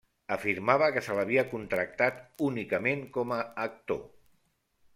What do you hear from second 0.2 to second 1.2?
Afirmava que se